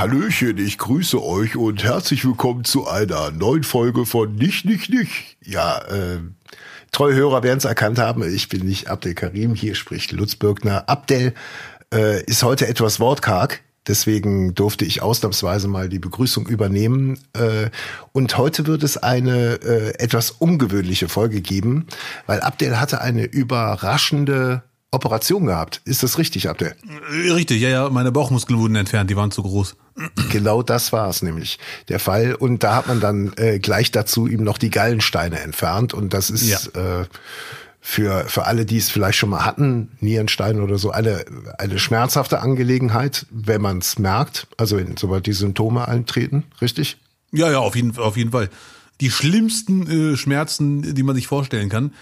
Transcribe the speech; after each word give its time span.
Hallöchen, 0.00 0.56
ich 0.56 0.78
grüße 0.78 1.22
euch 1.22 1.56
und 1.56 1.84
herzlich 1.84 2.24
willkommen 2.24 2.64
zu 2.64 2.88
einer 2.88 3.30
neuen 3.32 3.64
Folge 3.64 4.06
von 4.06 4.34
Nicht, 4.34 4.64
Nicht, 4.64 4.88
Nicht. 4.88 5.36
Ja, 5.44 5.76
äh, 5.88 6.20
treue 6.90 7.14
Hörer 7.14 7.42
werden 7.42 7.58
es 7.58 7.66
erkannt 7.66 7.98
haben, 7.98 8.22
ich 8.22 8.48
bin 8.48 8.64
nicht 8.64 8.88
Abdel 8.88 9.12
Karim, 9.12 9.54
hier 9.54 9.74
spricht 9.74 10.12
Lutz 10.12 10.36
Birkner. 10.36 10.88
Abdel 10.88 11.34
äh, 11.92 12.24
ist 12.24 12.42
heute 12.42 12.66
etwas 12.66 12.98
wortkarg, 12.98 13.60
deswegen 13.88 14.54
durfte 14.54 14.86
ich 14.86 15.02
ausnahmsweise 15.02 15.68
mal 15.68 15.90
die 15.90 15.98
Begrüßung 15.98 16.46
übernehmen. 16.46 17.18
Äh, 17.34 17.68
und 18.12 18.38
heute 18.38 18.66
wird 18.66 18.82
es 18.82 18.96
eine 18.96 19.60
äh, 19.62 20.02
etwas 20.02 20.30
ungewöhnliche 20.30 21.10
Folge 21.10 21.42
geben, 21.42 21.88
weil 22.24 22.40
Abdel 22.40 22.80
hatte 22.80 23.02
eine 23.02 23.24
überraschende 23.24 24.62
Operation 24.92 25.46
gehabt. 25.46 25.80
Ist 25.84 26.02
das 26.02 26.18
richtig, 26.18 26.48
Abdel? 26.48 26.74
Richtig, 27.12 27.60
ja, 27.60 27.68
ja, 27.68 27.90
meine 27.90 28.10
Bauchmuskeln 28.10 28.58
wurden 28.58 28.74
entfernt, 28.74 29.08
die 29.08 29.16
waren 29.16 29.30
zu 29.30 29.42
groß. 29.42 29.76
Genau 30.30 30.62
das 30.62 30.92
war 30.92 31.08
es 31.08 31.22
nämlich 31.22 31.58
der 31.88 32.00
Fall. 32.00 32.34
Und 32.34 32.62
da 32.62 32.74
hat 32.74 32.88
man 32.88 33.00
dann 33.00 33.32
äh, 33.36 33.58
gleich 33.58 33.92
dazu 33.92 34.26
ihm 34.26 34.42
noch 34.42 34.58
die 34.58 34.70
Gallensteine 34.70 35.40
entfernt. 35.40 35.94
Und 35.94 36.12
das 36.12 36.30
ist 36.30 36.48
ja. 36.74 37.02
äh, 37.02 37.06
für, 37.80 38.24
für 38.26 38.46
alle, 38.46 38.66
die 38.66 38.78
es 38.78 38.90
vielleicht 38.90 39.18
schon 39.18 39.30
mal 39.30 39.44
hatten, 39.44 39.92
Nierenstein 40.00 40.60
oder 40.60 40.78
so, 40.78 40.90
eine, 40.90 41.24
eine 41.58 41.78
schmerzhafte 41.78 42.40
Angelegenheit, 42.40 43.26
wenn 43.30 43.62
man 43.62 43.78
es 43.78 43.98
merkt, 43.98 44.48
also 44.56 44.76
wenn, 44.76 44.96
sobald 44.96 45.26
die 45.26 45.32
Symptome 45.32 45.86
eintreten, 45.86 46.44
richtig? 46.60 46.98
Ja, 47.32 47.50
ja, 47.50 47.58
auf 47.58 47.76
jeden, 47.76 47.96
auf 47.96 48.16
jeden 48.16 48.32
Fall. 48.32 48.50
Die 49.00 49.10
schlimmsten 49.10 50.12
äh, 50.12 50.16
Schmerzen, 50.16 50.94
die 50.94 51.02
man 51.02 51.14
sich 51.14 51.26
vorstellen 51.26 51.68
kann 51.68 51.92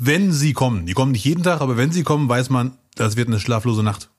wenn 0.00 0.32
sie 0.32 0.52
kommen. 0.52 0.86
Die 0.86 0.92
kommen 0.92 1.12
nicht 1.12 1.24
jeden 1.24 1.42
Tag, 1.42 1.60
aber 1.60 1.76
wenn 1.76 1.92
sie 1.92 2.02
kommen, 2.02 2.28
weiß 2.28 2.50
man, 2.50 2.72
das 2.94 3.16
wird 3.16 3.28
eine 3.28 3.40
schlaflose 3.40 3.82
Nacht. 3.82 4.10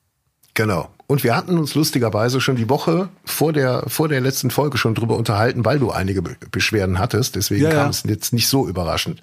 Genau. 0.54 0.90
Und 1.08 1.24
wir 1.24 1.36
hatten 1.36 1.58
uns 1.58 1.76
lustigerweise 1.76 2.42
schon 2.42 2.56
die 2.56 2.70
Woche 2.70 3.10
vor 3.26 3.54
der, 3.54 3.84
vor 3.88 4.08
der 4.08 4.22
letzten 4.22 4.50
Folge 4.50 4.78
schon 4.78 4.96
drüber 4.96 5.18
unterhalten, 5.18 5.66
weil 5.66 5.80
du 5.80 5.92
einige 5.92 6.22
Beschwerden 6.22 6.98
hattest. 6.98 7.36
Deswegen 7.36 7.64
ja, 7.64 7.70
kam 7.72 7.84
ja. 7.86 7.90
es 7.90 8.04
jetzt 8.04 8.34
nicht 8.34 8.48
so 8.48 8.68
überraschend. 8.68 9.22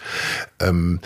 Ähm, 0.60 1.00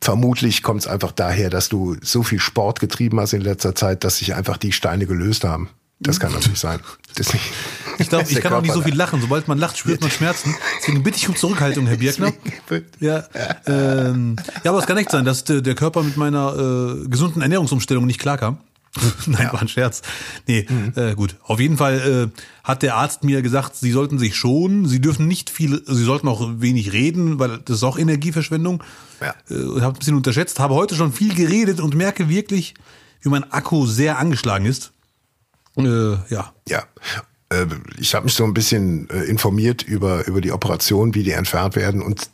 vermutlich 0.00 0.62
kommt 0.62 0.80
es 0.80 0.86
einfach 0.86 1.12
daher, 1.12 1.50
dass 1.50 1.68
du 1.68 1.96
so 2.00 2.22
viel 2.22 2.40
Sport 2.40 2.80
getrieben 2.80 3.20
hast 3.20 3.34
in 3.34 3.42
letzter 3.42 3.74
Zeit, 3.74 4.02
dass 4.02 4.16
sich 4.16 4.34
einfach 4.34 4.56
die 4.56 4.72
Steine 4.72 5.06
gelöst 5.06 5.44
haben. 5.44 5.68
Das 6.02 6.18
kann 6.18 6.32
natürlich 6.32 6.58
sein. 6.58 6.80
Deswegen, 7.18 7.44
ich 7.98 8.08
glaube, 8.08 8.26
ich 8.30 8.40
kann 8.40 8.54
auch 8.54 8.62
nicht 8.62 8.72
so 8.72 8.80
viel 8.80 8.94
lachen. 8.94 9.20
Sobald 9.20 9.48
man 9.48 9.58
lacht, 9.58 9.76
spürt 9.76 10.00
man 10.00 10.10
Schmerzen. 10.10 10.54
Deswegen 10.78 11.02
bitte 11.02 11.18
ich 11.18 11.28
um 11.28 11.36
Zurückhaltung, 11.36 11.86
Herr 11.86 11.98
Birkner. 11.98 12.32
Ja, 13.00 13.24
ähm, 13.66 14.36
ja, 14.62 14.70
aber 14.70 14.78
es 14.78 14.86
kann 14.86 14.96
echt 14.96 15.10
sein, 15.10 15.24
dass 15.24 15.42
der, 15.44 15.74
Körper 15.74 16.04
mit 16.04 16.16
meiner 16.16 16.54
äh, 16.54 17.08
gesunden 17.08 17.42
Ernährungsumstellung 17.42 18.06
nicht 18.06 18.20
klarkam. 18.20 18.58
Nein, 19.26 19.42
ja. 19.42 19.52
war 19.52 19.60
ein 19.60 19.68
Scherz. 19.68 20.02
Nee, 20.46 20.66
mhm. 20.68 20.92
äh, 20.94 21.14
gut. 21.14 21.36
Auf 21.42 21.58
jeden 21.60 21.76
Fall 21.76 22.30
äh, 22.32 22.40
hat 22.64 22.82
der 22.82 22.94
Arzt 22.94 23.24
mir 23.24 23.42
gesagt, 23.42 23.76
sie 23.76 23.90
sollten 23.90 24.18
sich 24.18 24.36
schonen, 24.36 24.86
sie 24.86 25.00
dürfen 25.00 25.26
nicht 25.26 25.50
viel, 25.50 25.82
sie 25.84 26.04
sollten 26.04 26.28
auch 26.28 26.48
wenig 26.60 26.92
reden, 26.92 27.38
weil 27.38 27.58
das 27.58 27.78
ist 27.78 27.82
auch 27.82 27.98
Energieverschwendung. 27.98 28.82
Ja. 29.20 29.34
Äh, 29.50 29.80
habe 29.80 29.96
ein 29.96 29.98
bisschen 29.98 30.16
unterschätzt, 30.16 30.60
habe 30.60 30.74
heute 30.74 30.94
schon 30.94 31.12
viel 31.12 31.34
geredet 31.34 31.80
und 31.80 31.94
merke 31.94 32.28
wirklich, 32.28 32.74
wie 33.22 33.28
mein 33.28 33.50
Akku 33.52 33.86
sehr 33.86 34.18
angeschlagen 34.18 34.66
ist. 34.66 34.92
Äh, 35.76 36.16
ja. 36.32 36.52
Ja. 36.68 36.84
Äh, 37.50 37.66
ich 37.98 38.14
habe 38.14 38.24
mich 38.24 38.34
so 38.34 38.44
ein 38.44 38.54
bisschen 38.54 39.08
äh, 39.10 39.24
informiert 39.24 39.82
über, 39.82 40.26
über 40.26 40.40
die 40.40 40.52
Operation, 40.52 41.14
wie 41.14 41.22
die 41.22 41.32
entfernt 41.32 41.76
werden 41.76 42.02
und 42.02 42.30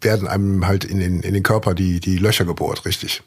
werden 0.00 0.28
einem 0.28 0.66
halt 0.66 0.84
in 0.84 0.98
den, 0.98 1.20
in 1.20 1.34
den 1.34 1.42
Körper 1.42 1.74
die, 1.74 2.00
die 2.00 2.18
Löcher 2.18 2.44
gebohrt, 2.44 2.84
richtig? 2.84 3.22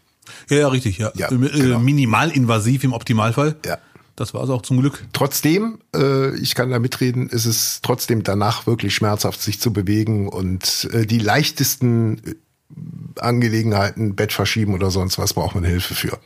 Ja, 0.49 0.57
ja, 0.57 0.67
richtig, 0.67 0.97
ja. 0.97 1.11
ja 1.15 1.31
äh, 1.31 1.37
genau. 1.37 1.79
Minimalinvasiv 1.79 2.83
im 2.83 2.93
Optimalfall. 2.93 3.55
Ja. 3.65 3.77
Das 4.15 4.33
war 4.33 4.43
es 4.43 4.49
auch 4.49 4.61
zum 4.61 4.79
Glück. 4.79 5.03
Trotzdem, 5.11 5.79
äh, 5.93 6.33
ich 6.37 6.55
kann 6.55 6.69
da 6.69 6.79
mitreden, 6.79 7.27
ist 7.27 7.45
es 7.45 7.81
trotzdem 7.81 8.23
danach 8.23 8.65
wirklich 8.65 8.95
schmerzhaft, 8.95 9.41
sich 9.41 9.59
zu 9.59 9.73
bewegen 9.73 10.29
und 10.29 10.87
äh, 10.93 11.05
die 11.05 11.19
leichtesten 11.19 12.21
Angelegenheiten, 13.19 14.15
Bett 14.15 14.31
verschieben 14.31 14.73
oder 14.73 14.89
sonst 14.89 15.17
was, 15.17 15.33
braucht 15.33 15.55
man 15.55 15.65
Hilfe 15.65 15.95
für. 15.95 16.17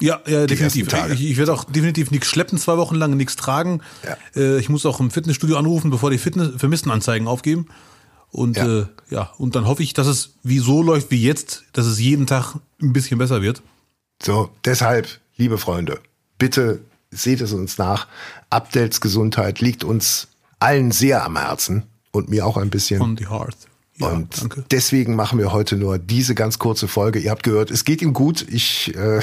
Ja, 0.00 0.20
ja, 0.26 0.46
definitiv. 0.46 0.88
Ich, 1.12 1.30
ich 1.30 1.36
werde 1.38 1.54
auch 1.54 1.64
definitiv 1.64 2.10
nichts 2.10 2.28
schleppen, 2.28 2.58
zwei 2.58 2.76
Wochen 2.76 2.96
lang 2.96 3.16
nichts 3.16 3.36
tragen. 3.36 3.80
Ja. 4.04 4.16
Äh, 4.40 4.58
ich 4.58 4.68
muss 4.68 4.84
auch 4.84 5.00
im 5.00 5.10
Fitnessstudio 5.10 5.56
anrufen, 5.56 5.90
bevor 5.90 6.10
die 6.10 6.18
Fitness 6.18 6.50
Vermisstenanzeigen 6.56 7.26
aufgeben. 7.28 7.66
Und 8.30 8.56
ja. 8.56 8.80
Äh, 8.80 8.86
ja, 9.08 9.32
und 9.38 9.54
dann 9.56 9.66
hoffe 9.66 9.82
ich, 9.82 9.94
dass 9.94 10.06
es 10.06 10.34
wie 10.42 10.58
so 10.58 10.82
läuft 10.82 11.10
wie 11.10 11.22
jetzt, 11.22 11.64
dass 11.72 11.86
es 11.86 11.98
jeden 11.98 12.26
Tag 12.26 12.56
ein 12.82 12.92
bisschen 12.92 13.18
besser 13.18 13.40
wird. 13.40 13.62
So, 14.22 14.50
deshalb, 14.64 15.08
liebe 15.36 15.56
Freunde, 15.56 16.00
bitte 16.38 16.80
seht 17.10 17.40
es 17.40 17.52
uns 17.52 17.78
nach. 17.78 18.06
Abdels 18.50 19.00
Gesundheit 19.00 19.60
liegt 19.60 19.84
uns 19.84 20.28
allen 20.58 20.90
sehr 20.90 21.24
am 21.24 21.38
Herzen 21.38 21.84
und 22.10 22.28
mir 22.28 22.46
auch 22.46 22.56
ein 22.58 22.68
bisschen. 22.68 23.00
On 23.00 23.16
the 23.16 23.28
heart. 23.28 23.56
Ja, 23.98 24.08
und 24.08 24.40
danke. 24.40 24.64
deswegen 24.70 25.16
machen 25.16 25.38
wir 25.38 25.52
heute 25.52 25.76
nur 25.76 25.98
diese 25.98 26.34
ganz 26.34 26.58
kurze 26.58 26.86
Folge. 26.86 27.18
Ihr 27.18 27.30
habt 27.30 27.42
gehört, 27.42 27.70
es 27.70 27.84
geht 27.84 28.02
ihm 28.02 28.12
gut. 28.12 28.46
Ich 28.48 28.94
äh, 28.94 29.20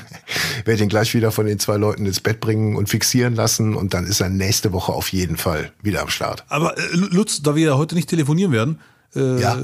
werde 0.64 0.82
ihn 0.82 0.88
gleich 0.88 1.14
wieder 1.14 1.30
von 1.30 1.46
den 1.46 1.58
zwei 1.58 1.76
Leuten 1.76 2.06
ins 2.06 2.20
Bett 2.20 2.40
bringen 2.40 2.76
und 2.76 2.88
fixieren 2.88 3.34
lassen 3.34 3.74
und 3.74 3.92
dann 3.92 4.06
ist 4.06 4.20
er 4.20 4.30
nächste 4.30 4.72
Woche 4.72 4.92
auf 4.92 5.12
jeden 5.12 5.36
Fall 5.36 5.72
wieder 5.82 6.00
am 6.00 6.08
Start. 6.08 6.44
Aber 6.48 6.78
äh, 6.78 6.82
Lutz, 6.92 7.42
da 7.42 7.54
wir 7.54 7.66
ja 7.66 7.76
heute 7.76 7.94
nicht 7.94 8.08
telefonieren 8.08 8.52
werden, 8.52 8.80
äh, 9.14 9.40
ja. 9.40 9.58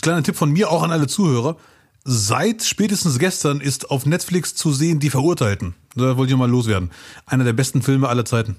kleiner 0.00 0.22
Tipp 0.22 0.36
von 0.36 0.50
mir 0.50 0.70
auch 0.70 0.82
an 0.82 0.90
alle 0.90 1.06
Zuhörer. 1.06 1.56
Seit 2.04 2.62
spätestens 2.62 3.18
gestern 3.18 3.60
ist 3.60 3.90
auf 3.90 4.06
Netflix 4.06 4.54
zu 4.54 4.72
sehen 4.72 5.00
Die 5.00 5.10
Verurteilten. 5.10 5.74
Da 5.94 6.16
wollte 6.16 6.32
ich 6.32 6.38
mal 6.38 6.50
loswerden. 6.50 6.90
Einer 7.26 7.44
der 7.44 7.52
besten 7.52 7.82
Filme 7.82 8.08
aller 8.08 8.24
Zeiten. 8.24 8.56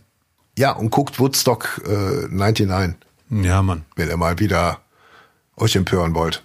Ja, 0.57 0.73
und 0.73 0.91
guckt 0.91 1.19
Woodstock 1.19 1.81
äh, 1.87 2.27
99. 2.29 2.97
Ja, 3.31 3.61
Mann. 3.61 3.85
Wenn 3.95 4.09
ihr 4.09 4.17
mal 4.17 4.39
wieder 4.39 4.79
euch 5.55 5.75
empören 5.75 6.13
wollt. 6.13 6.43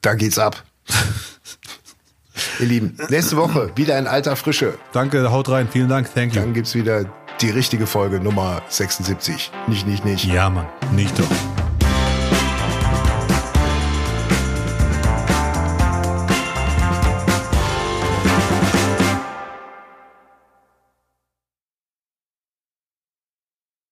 Da 0.00 0.14
geht's 0.14 0.38
ab. 0.38 0.62
ihr 2.60 2.66
Lieben, 2.66 2.96
nächste 3.08 3.36
Woche 3.36 3.72
wieder 3.76 3.98
in 3.98 4.06
alter 4.06 4.36
Frische. 4.36 4.78
Danke, 4.92 5.30
haut 5.30 5.48
rein. 5.48 5.68
Vielen 5.70 5.88
Dank. 5.88 6.12
Thank 6.14 6.34
you. 6.34 6.40
Dann 6.40 6.54
gibt's 6.54 6.74
wieder 6.74 7.04
die 7.40 7.50
richtige 7.50 7.86
Folge 7.86 8.20
Nummer 8.20 8.62
76. 8.68 9.50
Nicht, 9.66 9.86
nicht, 9.86 10.04
nicht. 10.04 10.24
Ja, 10.24 10.48
Mann. 10.48 10.66
Nicht 10.92 11.18
doch. 11.18 11.61